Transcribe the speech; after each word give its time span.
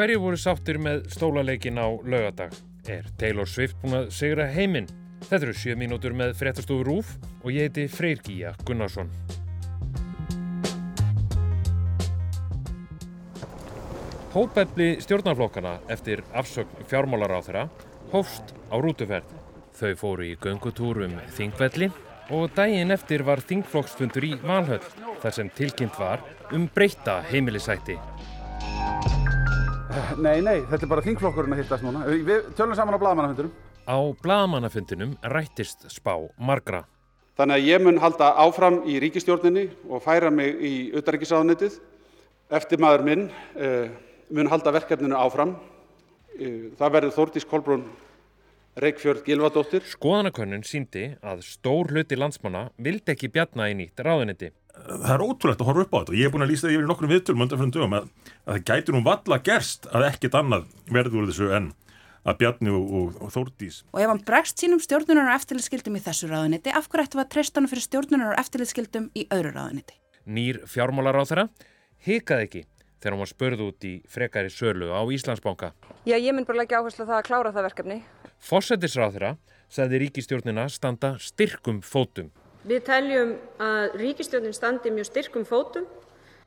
Hverju 0.00 0.16
voru 0.16 0.36
sáttir 0.40 0.78
með 0.80 1.02
stólaleikin 1.12 1.76
á 1.76 1.92
lögadag? 2.08 2.54
Er 2.88 3.04
Taylor 3.20 3.44
Swift 3.44 3.76
búin 3.82 3.98
að 3.98 4.06
segra 4.16 4.46
heiminn? 4.48 4.86
Þetta 5.26 5.44
eru 5.44 5.56
7 5.60 5.74
mínútur 5.76 6.14
með 6.16 6.32
fréttastofu 6.38 6.86
Rúf 6.88 7.10
og 7.42 7.50
ég 7.52 7.68
heiti 7.68 7.84
Freyr 7.92 8.22
Gíja 8.24 8.54
Gunnarsson. 8.64 9.10
Hópefli 14.32 14.88
stjórnarflokkana 15.04 15.76
eftir 15.92 16.24
afsögn 16.32 16.88
fjármálar 16.88 17.36
á 17.36 17.40
þeirra 17.44 17.68
hófst 18.14 18.56
á 18.72 18.80
rútuferð. 18.80 19.28
Þau 19.76 19.92
fóru 20.00 20.30
í 20.30 20.34
göngutúrum 20.40 21.20
Þingvelli 21.36 21.92
og 22.32 22.48
daginn 22.56 22.96
eftir 22.96 23.28
var 23.28 23.44
Þingflokksfundur 23.44 24.32
í 24.32 24.36
Valhöll 24.40 24.80
þar 25.20 25.40
sem 25.42 25.52
tilkynnt 25.60 26.00
var 26.00 26.24
um 26.56 26.70
breyta 26.72 27.20
heimilisætti. 27.28 28.00
Nei, 30.24 30.38
nei, 30.44 30.60
þetta 30.70 30.86
er 30.86 30.90
bara 30.90 31.04
þingflokkurinn 31.04 31.54
að 31.56 31.62
hittast 31.64 31.84
núna. 31.84 32.04
Við 32.06 32.50
tölum 32.58 32.76
saman 32.78 32.94
á 32.94 33.02
blagamannafundunum. 33.02 33.52
Á 33.90 33.98
blagamannafundinum 34.22 35.14
rættist 35.32 35.86
spá 35.90 36.14
margra. 36.38 36.84
Þannig 37.40 37.56
að 37.56 37.70
ég 37.70 37.82
mun 37.82 37.98
halda 38.02 38.34
áfram 38.42 38.82
í 38.90 38.98
ríkistjórninni 39.02 39.66
og 39.88 40.04
færa 40.04 40.30
mig 40.34 40.60
í 40.60 40.74
utaríkisáðunitið. 40.98 41.80
Eftir 42.60 42.82
maður 42.82 43.06
minn 43.06 43.26
uh, 43.30 43.90
mun 44.30 44.50
halda 44.50 44.74
verkefninu 44.76 45.18
áfram. 45.18 45.56
Uh, 46.36 46.70
það 46.78 46.96
verður 46.98 47.16
Þórtís 47.16 47.48
Kolbrún 47.48 47.86
Reykjörð 48.80 49.24
Gilvardóttir. 49.26 49.86
Skoðanakönnun 49.90 50.62
síndi 50.66 51.08
að 51.26 51.42
stór 51.48 51.90
hluti 51.90 52.18
landsmanna 52.18 52.68
vildi 52.78 53.16
ekki 53.16 53.32
bjarna 53.32 53.70
í 53.72 53.78
nýtt 53.80 54.04
ráðuniti. 54.06 54.52
Það 54.86 55.12
er 55.14 55.24
ótrúlegt 55.24 55.60
að 55.62 55.68
horfa 55.70 55.84
upp 55.84 55.92
á 55.94 55.98
þetta 56.00 56.12
og 56.14 56.18
ég 56.18 56.28
er 56.28 56.32
búin 56.34 56.44
að 56.44 56.50
lýsa 56.52 56.66
það 56.66 56.74
yfir 56.76 56.88
nokkrum 56.88 57.12
viðtölum 57.12 57.44
undan 57.44 57.60
fyrir 57.60 57.74
dögum 57.76 57.96
að, 57.98 58.08
að 58.46 58.56
það 58.56 58.64
gæti 58.70 58.94
nú 58.94 59.02
valla 59.06 59.38
gerst 59.50 59.88
að 59.90 60.06
ekkit 60.08 60.38
annað 60.40 60.66
verður 60.90 61.20
úr 61.20 61.30
þessu 61.30 61.50
en 61.58 61.70
að 62.20 62.40
Bjarni 62.40 62.72
og, 62.74 62.90
og, 62.98 63.20
og 63.24 63.32
Þórdís. 63.34 63.80
Og 63.94 64.02
ef 64.02 64.10
hann 64.12 64.22
bregst 64.28 64.60
sínum 64.60 64.80
stjórnunar 64.82 65.30
og 65.30 65.38
eftirlitskildum 65.38 65.96
í 65.96 66.02
þessu 66.04 66.28
ráðuniti, 66.28 66.72
af 66.72 66.88
hverju 66.90 67.06
ættum 67.06 67.20
við 67.20 67.24
að 67.24 67.32
treysta 67.34 67.60
hann 67.60 67.70
fyrir 67.70 67.86
stjórnunar 67.86 68.34
og 68.34 68.42
eftirlitskildum 68.42 69.06
í 69.16 69.24
öðru 69.32 69.54
ráðuniti? 69.56 69.96
Nýr 70.28 70.60
fjármálar 70.68 71.16
á 71.16 71.24
þeirra 71.24 71.46
hikaði 72.04 72.48
ekki 72.48 72.64
þegar 73.00 73.14
hann 73.14 73.22
var 73.22 73.30
spörð 73.30 73.62
út 73.64 73.86
í 73.88 73.94
frekari 74.12 74.52
sölu 74.52 74.90
á 74.92 75.00
Íslandsbanka. 75.00 75.72
Já, 76.04 76.16
ég 76.20 76.36
mynd 76.36 76.48
bara 76.48 76.60
leggja 76.60 76.82
áherslu 76.82 77.06
það 77.08 77.16
að 77.22 77.26
klára 77.30 77.54
það 77.56 77.66
verkefni. 77.70 77.98
Fossetisráð 78.44 79.16
þeirra 79.16 79.32
sagði 79.72 80.02
ríkistjórnina 80.04 80.68
standa 80.68 81.14
styrkum 81.22 81.80
fótum. 81.80 82.28
Við 82.68 82.82
teljum 82.84 83.30
að 83.62 83.94
ríkistjórnin 83.96 84.52
standi 84.52 84.90
mjög 84.92 85.06
styrkum 85.08 85.46
fótum. 85.48 85.86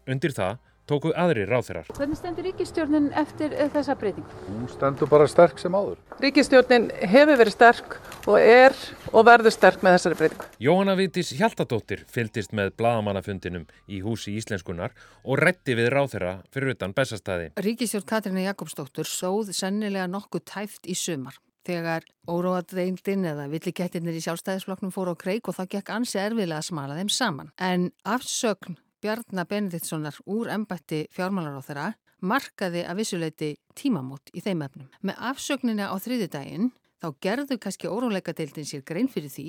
Undir 0.06 0.34
það 0.36 0.60
tóku 0.86 1.14
aðri 1.16 1.46
ráþeirar. 1.48 1.88
Hvernig 1.96 2.20
stendur 2.20 2.46
ríkistjórnin 2.46 3.08
eftir 3.18 3.54
þessa 3.74 3.96
breyting? 3.98 4.26
Hún 4.50 4.68
stendur 4.70 5.10
bara 5.10 5.26
sterk 5.32 5.62
sem 5.62 5.74
áður. 5.74 6.02
Ríkistjórnin 6.22 6.90
hefur 7.00 7.40
verið 7.40 7.56
sterk 7.56 7.96
og 8.28 8.38
er 8.38 8.76
og 9.14 9.26
verður 9.26 9.56
sterk 9.56 9.86
með 9.86 9.96
þessari 9.98 10.20
breytingu. 10.20 10.50
Jóhanna 10.68 10.96
Vítis 11.00 11.32
Hjaltadóttir 11.40 12.04
fylgist 12.12 12.54
með 12.54 12.76
bladamannafundinum 12.82 13.66
í 13.88 14.04
húsi 14.04 14.36
Íslenskunar 14.38 14.94
og 15.24 15.40
rétti 15.42 15.78
við 15.80 15.90
ráþeira 15.96 16.36
fyrir 16.54 16.76
utan 16.76 16.94
bestastæði. 16.94 17.54
Ríkistjórn 17.58 18.06
Katrína 18.12 18.46
Jakobsdóttur 18.52 19.10
sóð 19.10 19.56
sennilega 19.56 20.06
nokkuð 20.12 20.46
tæft 20.52 20.86
í 20.92 21.00
sumar 21.00 21.40
þegar 21.68 22.06
óróadreindin 22.30 23.28
eða 23.34 23.50
villikettirnir 23.52 24.18
í 24.18 24.24
sjálfstæðisflokknum 24.26 24.94
fóru 24.94 25.16
á 25.16 25.22
kreik 25.24 25.48
og 25.48 25.58
það 25.58 25.72
gekk 25.76 25.92
ansi 25.96 26.20
erfiðlega 26.22 26.62
að 26.62 26.70
smala 26.70 26.98
þeim 27.00 27.12
saman. 27.12 27.52
En 27.58 27.92
afsögn 28.04 28.80
Bjarnar 29.04 29.48
Benediktssonar 29.50 30.16
úr 30.32 30.52
embætti 30.54 31.04
fjármálar 31.12 31.60
á 31.60 31.62
þeirra 31.66 31.88
markaði 32.24 32.86
að 32.88 33.00
vissuleiti 33.02 33.50
tímamót 33.76 34.32
í 34.32 34.44
þeim 34.44 34.64
efnum. 34.64 34.92
Með 35.04 35.20
afsögnina 35.32 35.90
á 35.92 35.96
þriði 36.00 36.30
daginn 36.32 36.70
þá 37.04 37.10
gerðu 37.26 37.60
kannski 37.60 37.92
óróleikadeildin 37.92 38.68
sér 38.68 38.86
grein 38.88 39.12
fyrir 39.12 39.34
því 39.34 39.48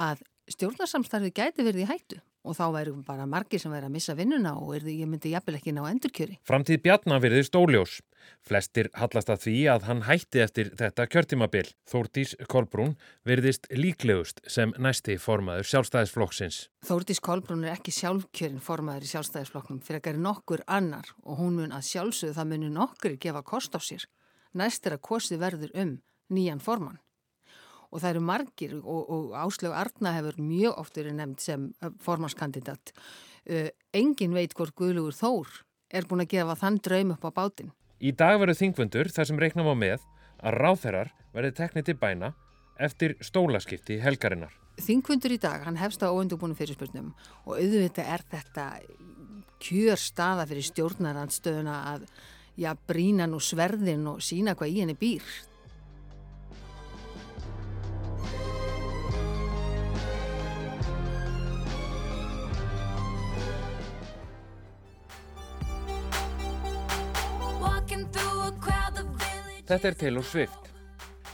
að 0.00 0.24
stjórnarsamstarfið 0.54 1.36
gæti 1.36 1.66
verið 1.66 1.84
í 1.84 1.90
hættu 1.90 2.22
og 2.44 2.56
þá 2.58 2.64
væru 2.76 2.94
bara 3.06 3.26
margir 3.28 3.60
sem 3.60 3.72
væri 3.72 3.88
að 3.88 3.94
missa 3.94 4.14
vinnuna 4.16 4.54
og 4.60 4.74
erði, 4.76 4.98
ég 5.00 5.08
myndi 5.08 5.32
jafnvel 5.32 5.56
ekki 5.58 5.72
ná 5.74 5.82
endurkjöri. 5.88 6.38
Framtíð 6.44 6.82
Bjarnar 6.84 7.22
verðist 7.24 7.56
óljós. 7.56 8.00
Flestir 8.44 8.88
hallast 8.96 9.32
að 9.32 9.42
því 9.44 9.56
að 9.72 9.86
hann 9.88 10.02
hætti 10.06 10.40
eftir 10.44 10.70
þetta 10.78 11.06
kjörtímabil. 11.12 11.64
Þórtís 11.88 12.34
Kolbrún 12.48 12.94
verðist 13.28 13.68
líklegust 13.72 14.40
sem 14.48 14.72
næsti 14.80 15.16
formaður 15.20 15.68
sjálfstæðisflokksins. 15.72 16.60
Þórtís 16.84 17.20
Kolbrún 17.24 17.64
er 17.64 17.76
ekki 17.76 17.92
sjálfkjörin 17.96 18.64
formaður 18.64 19.08
í 19.08 19.12
sjálfstæðisflokknum 19.12 19.80
fyrir 19.84 20.00
að 20.00 20.08
gera 20.08 20.24
nokkur 20.28 20.64
annar 20.68 21.12
og 21.24 21.40
hún 21.40 21.60
mun 21.60 21.76
að 21.76 21.88
sjálfsögðu 21.92 22.38
það 22.38 22.52
muni 22.52 22.72
nokkur 22.72 23.16
gefa 23.20 23.44
kost 23.44 23.76
á 23.76 23.80
sér. 23.80 24.08
Næst 24.54 24.86
er 24.86 24.96
að 24.98 25.06
kosti 25.08 25.40
verður 25.40 25.72
um 25.80 25.96
nýjan 26.32 26.62
formann 26.64 27.00
og 27.94 28.02
það 28.02 28.10
eru 28.10 28.24
margir 28.26 28.74
og, 28.80 29.12
og 29.14 29.36
Áslög 29.38 29.76
Arna 29.78 30.14
hefur 30.16 30.40
mjög 30.42 30.80
oft 30.82 30.98
verið 30.98 31.14
nefnd 31.20 31.44
sem 31.44 31.68
uh, 31.78 31.92
formanskandidat. 32.02 32.92
Uh, 33.46 33.70
engin 33.94 34.34
veit 34.34 34.56
hvort 34.58 34.74
Guðlugur 34.74 35.14
Þór 35.14 35.60
er 35.94 36.08
búin 36.10 36.24
að 36.24 36.32
gefa 36.34 36.58
þann 36.58 36.80
draum 36.82 37.14
upp 37.14 37.28
á 37.28 37.30
bátinn. 37.38 37.70
Í 38.02 38.10
dag 38.18 38.40
verður 38.42 38.58
þingfundur 38.58 39.12
þar 39.14 39.30
sem 39.30 39.38
reiknum 39.40 39.70
á 39.70 39.74
með 39.78 40.02
að 40.42 40.58
ráþherrar 40.58 41.14
verði 41.34 41.54
teknið 41.60 41.88
til 41.88 41.96
bæna 42.02 42.34
eftir 42.82 43.14
stólaskipti 43.22 44.00
helgarinnar. 44.02 44.52
Þingfundur 44.82 45.36
í 45.36 45.38
dag, 45.38 45.62
hann 45.62 45.78
hefst 45.78 46.02
á 46.02 46.10
óundubúinu 46.10 46.56
fyrirspurnum 46.58 47.12
og 47.46 47.60
auðvitað 47.60 48.10
er 48.10 48.24
þetta 48.32 48.64
kjör 49.62 50.00
staða 50.00 50.48
fyrir 50.50 50.66
stjórnarandstöðuna 50.66 51.76
að 51.92 52.08
já, 52.58 52.72
brína 52.88 53.28
nú 53.30 53.38
sverðin 53.42 54.08
og 54.10 54.22
sína 54.24 54.56
hvað 54.58 54.74
í 54.74 54.80
henni 54.82 54.96
býr. 54.98 55.22
Þetta 69.64 69.88
er 69.88 69.94
Taylor 69.96 70.24
Swift, 70.28 70.66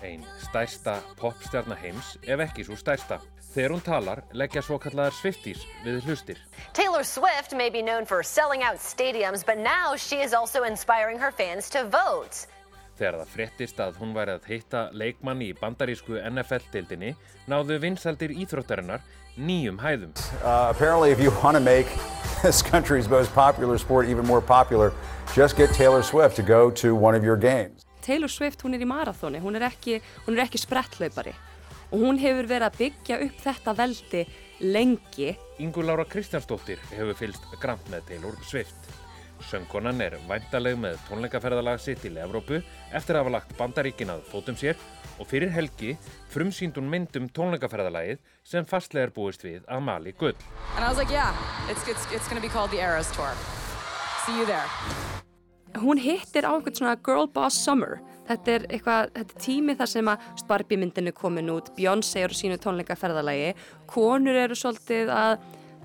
einn 0.07 0.21
stærsta 0.39 1.01
popstjarnar 1.19 1.81
heims 1.83 2.13
ef 2.23 2.39
ekki 2.45 2.63
svo 2.63 2.77
stærsta. 2.79 3.17
Þegar 3.51 3.73
hún 3.75 3.83
talar 3.83 4.21
leggja 4.39 4.63
svo 4.63 4.79
kallar 4.79 5.11
Swifties 5.11 5.65
við 5.83 6.05
hlustir. 6.07 6.39
Taylor 6.73 7.03
Swift 7.03 7.57
may 7.59 7.71
be 7.75 7.83
known 7.83 8.07
for 8.07 8.23
selling 8.23 8.63
out 8.63 8.79
stadiums 8.79 9.43
but 9.43 9.59
now 9.59 9.97
she 9.99 10.23
is 10.23 10.33
also 10.33 10.63
inspiring 10.63 11.19
her 11.19 11.33
fans 11.33 11.67
to 11.75 11.83
vote. 11.91 12.47
Þegar 13.01 13.19
það 13.19 13.35
fréttist 13.35 13.83
að 13.83 13.99
hún 13.99 14.15
væri 14.15 14.39
að 14.39 14.49
hitta 14.53 14.85
leikmann 14.95 15.43
í 15.43 15.51
bandarísku 15.59 16.23
NFL-dildinni 16.23 17.17
náðu 17.51 17.83
vinsaldir 17.83 18.31
íþróttarinnar 18.31 19.03
nýjum 19.35 19.83
hæðum. 19.83 20.15
Uh, 20.39 20.71
apparently 20.71 21.11
if 21.11 21.19
you 21.19 21.35
want 21.43 21.59
to 21.59 21.61
make 21.61 21.91
this 22.47 22.63
country's 22.63 23.11
most 23.11 23.35
popular 23.35 23.77
sport 23.79 24.07
even 24.07 24.25
more 24.25 24.41
popular, 24.41 24.93
just 25.35 25.57
get 25.57 25.75
Taylor 25.75 26.05
Swift 26.05 26.37
to 26.37 26.47
go 26.47 26.71
to 26.71 26.95
one 26.95 27.17
of 27.17 27.25
your 27.25 27.37
games. 27.37 27.90
Taylor 28.11 28.31
Swift 28.31 28.65
hún 28.67 28.75
er 28.75 28.83
í 28.83 28.89
marathóni, 28.91 29.39
hún 29.39 29.55
er 29.55 29.69
ekki, 29.69 30.01
hún 30.27 30.35
er 30.35 30.49
ekki 30.49 30.59
sprettlaupari 30.59 31.31
og 31.91 32.01
hún 32.03 32.17
hefur 32.19 32.49
verið 32.51 32.67
að 32.67 32.79
byggja 32.79 33.19
upp 33.23 33.37
þetta 33.45 33.75
veldi 33.79 34.23
lengi. 34.67 35.29
Ingu 35.63 35.85
Laura 35.85 36.07
Kristjánsdóttir 36.11 36.83
hefur 36.91 37.15
fylst 37.19 37.47
grann 37.63 37.83
með 37.91 38.09
Taylor 38.09 38.39
Swift. 38.47 38.89
Söngkonan 39.47 40.03
er 40.03 40.17
væntaleg 40.27 40.75
með 40.79 40.99
tónleikaferðalag 41.07 41.79
sitt 41.83 42.03
til 42.03 42.19
Evrópu 42.19 42.59
eftir 42.91 43.15
að 43.15 43.23
hafa 43.23 43.35
lagt 43.37 43.55
bandaríkin 43.59 44.11
að 44.13 44.27
fótum 44.33 44.59
sér 44.59 44.75
og 45.21 45.31
fyrir 45.31 45.55
helgi 45.55 45.95
frumsýndun 46.35 46.91
myndum 46.91 47.31
tónleikaferðalagið 47.37 48.19
sem 48.43 48.67
fastlega 48.67 49.07
er 49.07 49.15
búist 49.15 49.47
við 49.47 49.63
að 49.71 49.87
mali 49.87 50.17
gull. 50.19 50.35
And 50.75 50.83
I 50.83 50.89
was 50.89 50.99
like, 50.99 51.15
yeah, 51.15 51.31
it's, 51.71 51.87
it's, 51.87 52.11
it's 52.11 52.27
gonna 52.27 52.43
be 52.43 52.51
called 52.51 52.75
the 52.75 52.83
Eras 52.83 53.11
Tour. 53.15 53.33
See 54.27 54.37
you 54.37 54.47
there 54.47 55.10
hún 55.79 56.01
hittir 56.03 56.47
á 56.47 56.51
einhvern 56.53 56.77
svona 56.77 56.97
girl 57.05 57.29
boss 57.31 57.59
summer. 57.65 58.01
Þetta 58.31 58.53
er 58.55 58.67
eitthvað, 58.71 59.13
þetta 59.17 59.37
er 59.37 59.45
tími 59.45 59.77
þar 59.79 59.91
sem 59.91 60.11
að 60.13 60.27
Barbie 60.49 60.79
myndinu 60.79 61.13
komin 61.17 61.51
út, 61.51 61.71
Beyoncé 61.77 62.25
eru 62.27 62.37
sínu 62.37 62.59
tónleikaferðalagi, 62.63 63.55
konur 63.91 64.39
eru 64.39 64.59
svolítið 64.59 65.11
að 65.15 65.37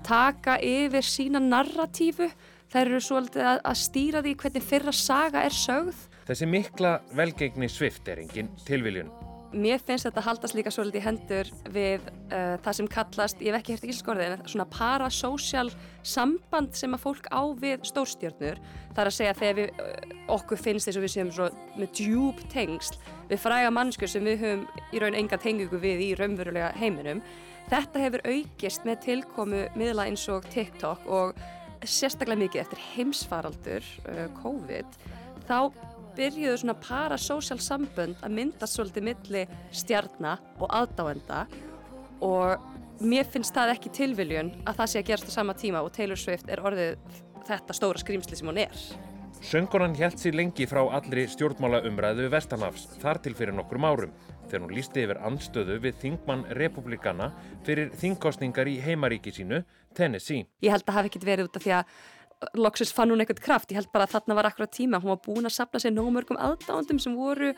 taka 0.06 0.58
yfir 0.62 1.06
sína 1.06 1.42
narratífu. 1.42 2.30
Þær 2.70 2.82
eru 2.84 3.02
svolítið 3.02 3.46
að, 3.46 3.62
að 3.70 3.80
stýra 3.82 4.24
því 4.24 4.34
hvernig 4.42 4.66
fyrra 4.66 4.94
saga 4.94 5.46
er 5.46 5.54
sögð. 5.54 6.02
Þessi 6.26 6.50
mikla 6.50 6.98
velgengni 7.14 7.70
svift 7.70 8.10
er 8.10 8.24
engin 8.24 8.50
tilviljun 8.66 9.10
Mér 9.56 9.80
finnst 9.80 10.04
þetta 10.04 10.24
haldast 10.26 10.56
líka 10.56 10.70
svolítið 10.74 11.00
í 11.00 11.04
hendur 11.06 11.50
við 11.72 12.02
uh, 12.10 12.56
það 12.60 12.74
sem 12.76 12.88
kallast, 12.92 13.38
ég 13.40 13.54
hef 13.54 13.62
ekki 13.62 13.72
hérst 13.72 13.86
ekki 13.86 13.96
skorðið, 13.96 14.34
en 14.34 14.50
svona 14.52 14.66
parasocial 14.68 15.70
samband 16.04 16.76
sem 16.76 16.92
að 16.92 17.04
fólk 17.06 17.30
á 17.32 17.40
við 17.56 17.86
stórstjórnur. 17.88 18.60
Það 18.90 19.00
er 19.00 19.10
að 19.10 19.16
segja 19.16 19.36
þegar 19.38 19.58
við, 19.60 19.80
uh, 19.80 20.12
okkur 20.36 20.60
finnst 20.60 20.90
þess 20.90 21.00
að 21.00 21.06
við 21.06 21.14
séum 21.14 21.32
með 21.80 21.94
djúb 21.96 22.44
tengsl 22.52 23.00
við 23.30 23.42
fræga 23.46 23.72
mannskur 23.72 24.12
sem 24.12 24.28
við 24.28 24.44
höfum 24.44 24.66
í 24.92 25.02
raun 25.02 25.18
enga 25.22 25.40
tengingu 25.40 25.80
við 25.80 26.04
í 26.04 26.12
raunverulega 26.20 26.74
heiminum. 26.76 27.24
Þetta 27.72 28.04
hefur 28.04 28.28
aukist 28.28 28.84
með 28.86 29.02
tilkomu 29.08 29.64
miðla 29.78 30.10
eins 30.10 30.28
og 30.30 30.44
TikTok 30.52 31.08
og 31.08 31.32
sérstaklega 31.80 32.44
mikið 32.44 32.66
eftir 32.66 32.84
heimsfaraldur, 32.92 33.92
uh, 34.04 34.26
COVID, 34.42 35.00
þá 35.48 35.58
byrjuðu 36.16 36.60
svona 36.62 36.76
parasocial 36.80 37.58
sambönd 37.62 38.22
að 38.24 38.36
myndast 38.38 38.78
svolítið 38.78 39.08
milli 39.10 39.44
stjarnar 39.74 40.42
og 40.58 40.70
aðdáenda 40.72 41.44
og 42.24 43.02
mér 43.04 43.28
finnst 43.28 43.54
það 43.56 43.74
ekki 43.74 43.92
tilviljun 43.98 44.54
að 44.64 44.80
það 44.80 44.92
sé 44.92 45.02
að 45.02 45.10
gerast 45.10 45.28
á 45.30 45.36
sama 45.36 45.56
tíma 45.58 45.84
og 45.84 45.92
Taylor 45.92 46.20
Swift 46.20 46.48
er 46.48 46.62
orðið 46.64 46.96
þetta 47.46 47.76
stóra 47.76 48.00
skrýmsli 48.02 48.38
sem 48.38 48.48
hún 48.48 48.64
er. 48.64 48.86
Söngunan 49.44 49.94
held 49.94 50.16
sér 50.18 50.34
lengi 50.34 50.64
frá 50.66 50.80
allri 50.96 51.26
stjórnmála 51.28 51.82
umræðu 51.86 52.30
Vestanhafs 52.32 52.86
þar 53.02 53.20
til 53.22 53.34
fyrir 53.36 53.54
nokkrum 53.54 53.84
árum 53.84 54.14
þegar 54.46 54.62
hún 54.64 54.74
lísti 54.74 55.04
yfir 55.04 55.20
anstöðu 55.28 55.76
við 55.84 55.98
þingmann 56.00 56.46
republikana 56.56 57.28
fyrir 57.66 57.92
þingkostningar 58.00 58.70
í 58.70 58.78
heimaríki 58.80 59.34
sínu, 59.34 59.60
Tennessee. 59.96 60.46
Ég 60.64 60.72
held 60.72 60.86
að 60.86 60.88
það 60.88 60.98
hafi 60.98 61.12
ekkert 61.12 61.28
verið 61.28 61.50
út 61.50 61.58
af 61.60 61.66
því 61.66 61.74
að 61.76 61.96
loksins 62.56 62.92
fann 62.94 63.12
hún 63.12 63.22
eitthvað 63.22 63.42
kraft. 63.44 63.70
Ég 63.72 63.80
held 63.80 63.92
bara 63.94 64.06
að 64.06 64.16
þarna 64.16 64.38
var 64.38 64.50
akkurat 64.50 64.72
tíma. 64.74 65.00
Hún 65.02 65.14
var 65.14 65.22
búin 65.24 65.48
að 65.48 65.56
sapna 65.56 65.80
sér 65.82 65.94
nógu 65.96 66.12
mörgum 66.14 66.40
aðdándum 66.40 67.00
sem 67.02 67.16
voru 67.16 67.52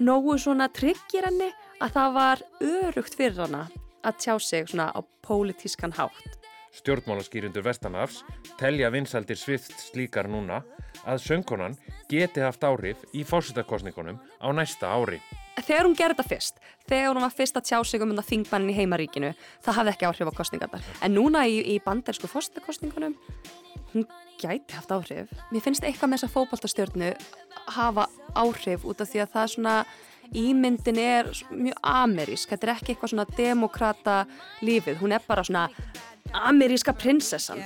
nógu 0.00 0.36
svona 0.40 0.68
tryggir 0.72 1.28
henni 1.28 1.50
að 1.80 1.96
það 1.96 2.18
var 2.18 2.44
örugt 2.60 3.16
fyrir 3.16 3.40
hana 3.44 3.64
að 4.04 4.20
tjá 4.24 4.34
sig 4.40 4.68
svona 4.68 4.90
á 4.92 5.00
pólitískan 5.24 5.96
hátt. 5.96 6.38
Stjórnmálaskýrindur 6.70 7.64
Vestanafs 7.66 8.22
telja 8.60 8.92
vinsaldir 8.94 9.36
Swift 9.36 9.74
slíkar 9.90 10.28
núna 10.30 10.60
að 11.02 11.24
söngkonan 11.24 11.74
geti 12.10 12.44
haft 12.44 12.64
áhrif 12.64 13.02
í 13.12 13.24
fórsetakostningunum 13.26 14.20
á 14.38 14.48
næsta 14.54 14.92
ári. 14.92 15.18
Þegar 15.66 15.88
hún 15.88 15.96
gerði 15.98 16.16
þetta 16.18 16.30
fyrst, 16.30 16.60
þegar 16.88 17.14
hún 17.14 17.26
var 17.26 17.34
fyrst 17.34 17.58
að 17.58 17.68
tjá 17.70 17.78
sig 17.86 18.02
um 18.02 18.12
þetta 18.12 18.26
þingmannin 18.30 18.72
í 18.72 18.76
heimaríkinu, 18.78 19.30
það 19.64 19.78
hafði 19.78 19.94
ekki 19.94 20.08
áhrif 20.08 20.30
á 20.30 20.38
kostningarnar. 20.40 20.90
En 21.04 21.16
núna 21.16 21.44
í, 21.48 21.60
í 21.74 21.78
bandersku 21.84 22.30
fórsetakostningunum, 22.30 23.16
hún 23.94 24.06
gæti 24.40 24.76
haft 24.76 24.94
áhrif. 24.94 25.32
Mér 25.52 25.64
finnst 25.64 25.84
eitthvað 25.84 26.12
með 26.12 26.22
þessa 26.22 26.34
fókbaltastjórnu 26.36 27.10
hafa 27.76 28.06
áhrif 28.38 28.86
út 28.88 29.02
af 29.02 29.10
því 29.10 29.24
að 29.24 29.34
það 29.34 29.42
er 29.42 29.54
svona 29.54 29.76
ímyndin 30.30 31.00
er 31.02 31.32
mjög 31.50 31.80
amerísk, 31.82 32.52
þetta 32.52 32.68
er 32.68 32.74
ekki 32.76 32.94
eitthvað 32.94 33.14
svona 33.14 33.26
demokrata 33.36 34.20
lífið, 34.62 35.00
hún 35.02 35.16
er 35.16 35.26
bara 35.26 35.44
svona 35.46 35.66
ameríska 36.46 36.94
prinsessan. 36.94 37.62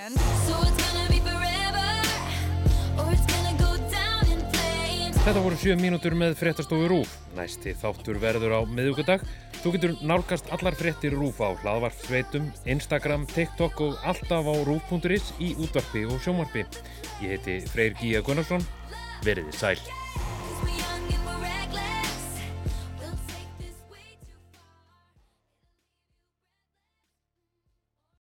Þetta 5.25 5.41
voru 5.41 5.57
7 5.57 5.81
mínútur 5.81 6.13
með 6.21 6.35
fréttastofu 6.37 6.85
Rúf. 6.91 7.15
Næsti 7.33 7.73
þáttur 7.81 8.19
verður 8.21 8.59
á 8.59 8.61
miðugudag. 8.69 9.25
Þú 9.63 9.73
getur 9.73 9.95
nálgast 10.05 10.53
allar 10.53 10.77
fréttir 10.77 11.17
Rúf 11.17 11.41
á 11.41 11.49
hlaðvarpsveitum, 11.63 12.53
Instagram, 12.69 13.25
TikTok 13.33 13.81
og 13.89 13.97
alltaf 14.05 14.45
á 14.45 14.55
rúf.is 14.69 15.33
í 15.41 15.55
útvarpi 15.57 16.05
og 16.05 16.21
sjómarpi. 16.21 16.69
Ég 17.25 17.39
heiti 17.39 17.61
Freyr 17.73 17.97
Gíja 17.97 18.21
Gunnarsson. 18.21 18.69
Veriði 19.25 19.57
sæl. 19.57 20.04